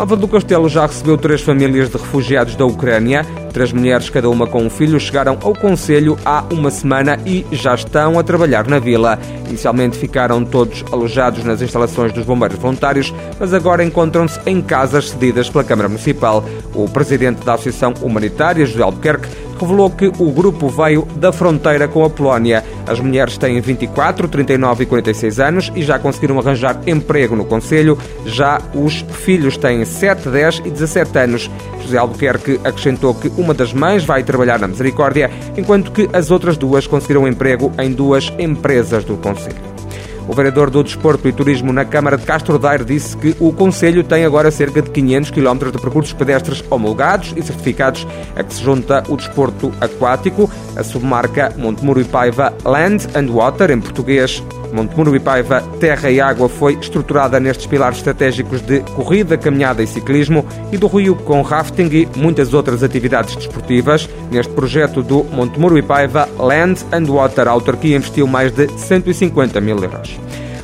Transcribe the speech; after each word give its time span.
Alva 0.00 0.16
do 0.16 0.26
Castelo 0.26 0.66
já 0.66 0.86
recebeu 0.86 1.18
três 1.18 1.42
famílias 1.42 1.90
de 1.90 1.98
refugiados 1.98 2.56
da 2.56 2.64
Ucrânia. 2.64 3.22
Três 3.52 3.70
mulheres, 3.70 4.08
cada 4.08 4.30
uma 4.30 4.46
com 4.46 4.62
um 4.62 4.70
filho, 4.70 4.98
chegaram 4.98 5.36
ao 5.42 5.54
Conselho 5.54 6.18
há 6.24 6.42
uma 6.50 6.70
semana 6.70 7.20
e 7.26 7.44
já 7.52 7.74
estão 7.74 8.18
a 8.18 8.22
trabalhar 8.22 8.66
na 8.66 8.78
vila. 8.78 9.18
Inicialmente 9.46 9.98
ficaram 9.98 10.42
todos 10.42 10.82
alojados 10.90 11.44
nas 11.44 11.60
instalações 11.60 12.14
dos 12.14 12.24
bombeiros 12.24 12.58
voluntários, 12.58 13.12
mas 13.38 13.52
agora 13.52 13.84
encontram-se 13.84 14.40
em 14.46 14.62
casas 14.62 15.10
cedidas 15.10 15.50
pela 15.50 15.64
Câmara 15.64 15.90
Municipal. 15.90 16.42
O 16.74 16.88
presidente 16.88 17.44
da 17.44 17.52
Associação 17.52 17.92
Humanitária, 18.00 18.64
José 18.64 18.82
Albuquerque, 18.82 19.28
revelou 19.60 19.90
que 19.90 20.06
o 20.06 20.30
grupo 20.30 20.68
veio 20.68 21.06
da 21.16 21.32
fronteira 21.32 21.86
com 21.86 22.04
a 22.04 22.10
Polónia. 22.10 22.64
As 22.86 22.98
mulheres 22.98 23.36
têm 23.36 23.60
24, 23.60 24.28
39 24.28 24.84
e 24.84 24.86
46 24.86 25.40
anos 25.40 25.72
e 25.74 25.82
já 25.82 25.98
conseguiram 25.98 26.38
arranjar 26.38 26.80
emprego 26.86 27.36
no 27.36 27.44
Conselho. 27.44 27.98
Já 28.24 28.60
os 28.74 29.04
filhos 29.24 29.56
têm 29.56 29.84
7, 29.84 30.28
10 30.28 30.62
e 30.64 30.70
17 30.70 31.18
anos. 31.18 31.50
José 31.82 31.98
Albuquerque 31.98 32.60
acrescentou 32.64 33.14
que 33.14 33.28
uma 33.36 33.54
das 33.54 33.72
mães 33.72 34.04
vai 34.04 34.22
trabalhar 34.22 34.58
na 34.58 34.68
Misericórdia, 34.68 35.30
enquanto 35.56 35.92
que 35.92 36.08
as 36.12 36.30
outras 36.30 36.56
duas 36.56 36.86
conseguiram 36.86 37.26
emprego 37.26 37.72
em 37.78 37.92
duas 37.92 38.32
empresas 38.38 39.04
do 39.04 39.16
Conselho. 39.16 39.79
O 40.28 40.32
vereador 40.32 40.70
do 40.70 40.82
Desporto 40.82 41.26
e 41.28 41.32
Turismo 41.32 41.72
na 41.72 41.84
Câmara 41.84 42.16
de 42.16 42.24
Castro 42.24 42.58
Daire 42.58 42.84
disse 42.84 43.16
que 43.16 43.36
o 43.40 43.52
Conselho 43.52 44.04
tem 44.04 44.24
agora 44.24 44.50
cerca 44.50 44.80
de 44.80 44.90
500 44.90 45.30
km 45.30 45.70
de 45.72 45.78
percursos 45.78 46.12
pedestres 46.12 46.62
homologados 46.70 47.34
e 47.36 47.42
certificados, 47.42 48.06
a 48.36 48.42
que 48.42 48.54
se 48.54 48.62
junta 48.62 49.02
o 49.08 49.16
desporto 49.16 49.72
aquático, 49.80 50.50
a 50.76 50.82
submarca 50.82 51.52
Montemuro 51.56 52.00
e 52.00 52.04
Paiva 52.04 52.52
Land 52.64 53.08
and 53.14 53.32
Water, 53.32 53.70
em 53.70 53.80
português 53.80 54.42
Montemuro 54.72 55.14
e 55.14 55.20
Paiva 55.20 55.62
Terra 55.78 56.10
e 56.10 56.20
Água 56.20 56.48
foi 56.48 56.74
estruturada 56.74 57.40
nestes 57.40 57.66
pilares 57.66 57.98
estratégicos 57.98 58.60
de 58.60 58.80
corrida, 58.80 59.36
caminhada 59.36 59.82
e 59.82 59.86
ciclismo 59.86 60.44
e 60.72 60.78
do 60.78 60.86
Rio 60.86 61.14
com 61.16 61.42
rafting 61.42 61.88
e 61.92 62.08
muitas 62.16 62.54
outras 62.54 62.82
atividades 62.82 63.36
desportivas. 63.36 64.08
Neste 64.30 64.52
projeto 64.52 65.02
do 65.02 65.24
Montemuro 65.24 65.78
e 65.78 65.82
Paiva 65.82 66.28
Land 66.38 66.84
and 66.92 67.06
Water, 67.06 67.48
a 67.48 67.52
autarquia 67.52 67.96
investiu 67.96 68.26
mais 68.26 68.52
de 68.52 68.68
150 68.68 69.60
mil 69.60 69.78
euros. 69.82 70.18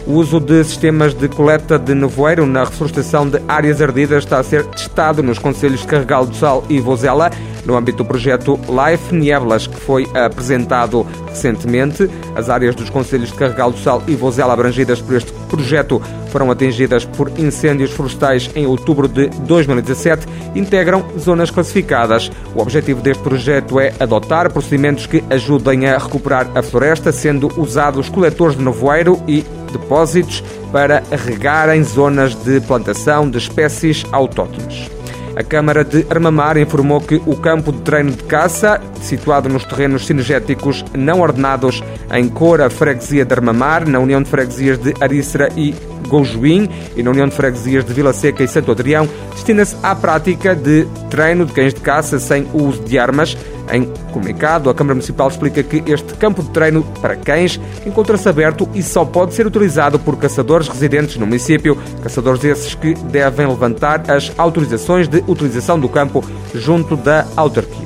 O 0.07 0.13
uso 0.13 0.39
de 0.39 0.63
sistemas 0.63 1.13
de 1.13 1.29
coleta 1.29 1.77
de 1.77 1.93
nevoeiro 1.93 2.47
na 2.47 2.63
reflorestação 2.63 3.29
de 3.29 3.43
áreas 3.49 3.83
ardidas 3.83 4.23
está 4.23 4.39
a 4.39 4.43
ser 4.45 4.65
testado 4.67 5.21
nos 5.21 5.37
conselhos 5.37 5.81
de 5.81 5.87
Carregal 5.89 6.25
do 6.25 6.37
Sal 6.37 6.65
e 6.69 6.79
Vozela, 6.79 7.29
no 7.67 7.77
âmbito 7.77 7.99
do 7.99 8.05
projeto 8.05 8.59
Life 8.69 9.15
Nieblas, 9.15 9.67
que 9.67 9.79
foi 9.79 10.07
apresentado 10.15 11.07
recentemente. 11.29 12.09
As 12.35 12.49
áreas 12.49 12.75
dos 12.75 12.89
conselhos 12.91 13.31
de 13.31 13.35
Carregal 13.35 13.71
do 13.71 13.79
Sal 13.79 14.03
e 14.07 14.15
Vozela 14.15 14.53
abrangidas 14.53 15.01
por 15.01 15.17
este 15.17 15.33
projeto 15.49 16.01
foram 16.31 16.51
atingidas 16.51 17.05
por 17.05 17.31
incêndios 17.39 17.91
florestais 17.91 18.51
em 18.55 18.67
outubro 18.67 19.09
de 19.09 19.29
2017 19.29 20.27
integram 20.55 21.05
zonas 21.19 21.51
classificadas. 21.51 22.31
O 22.55 22.61
objetivo 22.61 23.01
deste 23.01 23.23
projeto 23.23 23.81
é 23.81 23.93
adotar 23.99 24.53
procedimentos 24.53 25.07
que 25.07 25.25
ajudem 25.31 25.87
a 25.87 25.99
recuperar 25.99 26.51
a 26.55 26.63
floresta, 26.63 27.13
sendo 27.13 27.49
usados 27.61 28.09
coletores 28.09 28.57
de 28.57 28.65
nevoeiro 28.65 29.21
e 29.27 29.45
depósitos 29.73 30.43
para 30.73 31.03
regar 31.11 31.75
em 31.75 31.83
zonas 31.83 32.35
de 32.35 32.61
plantação 32.61 33.29
de 33.31 33.39
espécies 33.39 34.05
autóctones. 34.13 34.96
A 35.37 35.45
Câmara 35.45 35.85
de 35.85 36.07
Armamar 36.09 36.57
informou 36.57 36.99
que 36.99 37.21
o 37.27 37.37
campo 37.37 37.71
de 37.71 37.83
treino 37.83 38.11
de 38.11 38.23
caça, 38.23 38.81
situado 39.03 39.51
nos 39.51 39.67
terrenos 39.67 40.07
sinergéticos 40.07 40.83
não 40.95 41.21
ordenados 41.21 41.85
em 42.11 42.27
Cora, 42.27 42.71
freguesia 42.71 43.23
de 43.23 43.35
Armamar, 43.35 43.87
na 43.87 44.01
União 44.01 44.23
de 44.23 44.31
Freguesias 44.31 44.79
de 44.79 44.95
Arícera 44.99 45.51
e 45.55 45.75
Gojuim 46.09 46.71
e 46.97 47.03
na 47.03 47.11
União 47.11 47.29
de 47.29 47.35
Freguesias 47.35 47.85
de 47.85 47.93
Vila 47.93 48.15
Seca 48.15 48.43
e 48.43 48.49
Santo 48.49 48.73
Adrião, 48.73 49.07
destina-se 49.33 49.77
à 49.83 49.95
prática 49.95 50.57
de 50.57 50.87
treino 51.11 51.45
de 51.45 51.53
cães 51.53 51.75
de 51.75 51.83
caça 51.83 52.19
sem 52.19 52.49
uso 52.55 52.83
de 52.85 52.99
armas. 52.99 53.37
Em 53.73 53.85
comunicado, 54.13 54.71
a 54.71 54.75
Câmara 54.75 54.95
Municipal 54.95 55.29
explica 55.29 55.63
que 55.63 55.83
este 55.91 56.15
campo 56.15 56.43
de 56.43 56.51
treino 56.51 56.83
para 57.01 57.17
cães 57.17 57.61
encontra-se 57.85 58.29
aberto 58.29 58.69
e 58.75 58.83
só 58.83 59.05
pode 59.05 59.35
ser 59.35 59.47
utilizado 59.47 59.99
por 59.99 60.17
caçadores 60.17 60.69
residentes 60.69 61.17
no 61.17 61.27
município, 61.27 61.77
caçadores 62.03 62.45
esses 62.45 62.75
que 62.75 62.95
devem 62.95 63.47
levantar 63.47 64.11
as 64.11 64.33
autorizações 64.39 65.09
de 65.09 65.23
utilização 65.27 65.79
do 65.79 65.89
campo 65.89 66.25
junto 66.55 66.97
da 66.97 67.27
autarquia. 67.37 67.86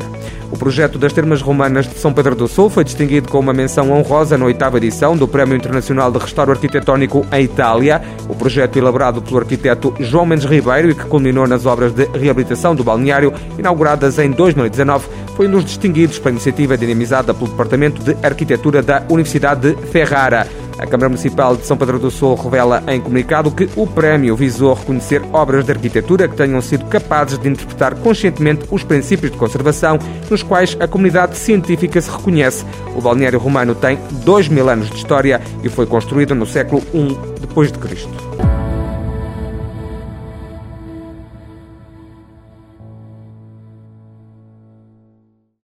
Projeto 0.60 0.98
das 0.98 1.14
Termas 1.14 1.40
Romanas 1.40 1.88
de 1.88 1.98
São 1.98 2.12
Pedro 2.12 2.36
do 2.36 2.46
Sul 2.46 2.68
foi 2.68 2.84
distinguido 2.84 3.30
com 3.30 3.40
uma 3.40 3.50
menção 3.50 3.90
honrosa 3.90 4.36
na 4.36 4.44
oitava 4.44 4.76
edição 4.76 5.16
do 5.16 5.26
Prémio 5.26 5.56
Internacional 5.56 6.12
de 6.12 6.18
Restauro 6.18 6.52
Arquitetónico 6.52 7.24
em 7.32 7.44
Itália. 7.44 8.02
O 8.28 8.34
projeto 8.34 8.76
elaborado 8.76 9.22
pelo 9.22 9.38
arquiteto 9.38 9.94
João 9.98 10.26
Mendes 10.26 10.44
Ribeiro 10.44 10.90
e 10.90 10.94
que 10.94 11.06
culminou 11.06 11.46
nas 11.46 11.64
obras 11.64 11.94
de 11.94 12.04
reabilitação 12.12 12.74
do 12.74 12.84
balneário, 12.84 13.32
inauguradas 13.58 14.18
em 14.18 14.30
2019, 14.32 15.08
foi 15.34 15.48
um 15.48 15.52
dos 15.52 15.64
distinguidos 15.64 16.18
para 16.18 16.28
a 16.30 16.32
iniciativa 16.32 16.76
dinamizada 16.76 17.32
pelo 17.32 17.48
Departamento 17.48 18.02
de 18.02 18.14
Arquitetura 18.22 18.82
da 18.82 19.02
Universidade 19.08 19.74
de 19.74 19.86
Ferrara. 19.86 20.46
A 20.80 20.86
Câmara 20.86 21.10
Municipal 21.10 21.56
de 21.56 21.66
São 21.66 21.76
Pedro 21.76 21.98
do 21.98 22.10
Sul 22.10 22.34
revela 22.36 22.82
em 22.88 22.98
comunicado 22.98 23.50
que 23.50 23.68
o 23.76 23.86
prémio 23.86 24.34
visou 24.34 24.72
reconhecer 24.72 25.22
obras 25.30 25.66
de 25.66 25.72
arquitetura 25.72 26.26
que 26.26 26.34
tenham 26.34 26.60
sido 26.62 26.86
capazes 26.86 27.38
de 27.38 27.50
interpretar 27.50 27.94
conscientemente 27.96 28.64
os 28.70 28.82
princípios 28.82 29.30
de 29.30 29.36
conservação 29.36 29.98
nos 30.30 30.42
quais 30.42 30.74
a 30.80 30.88
comunidade 30.88 31.36
científica 31.36 32.00
se 32.00 32.10
reconhece. 32.10 32.64
O 32.96 33.02
balneário 33.02 33.38
romano 33.38 33.74
tem 33.74 33.98
2 34.24 34.48
mil 34.48 34.70
anos 34.70 34.88
de 34.88 34.96
história 34.96 35.42
e 35.62 35.68
foi 35.68 35.84
construído 35.84 36.34
no 36.34 36.46
século 36.46 36.82
I 36.94 37.14
depois 37.38 37.70
de 37.70 37.78
Cristo. 37.78 38.29